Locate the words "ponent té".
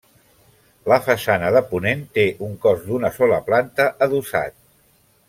1.73-2.25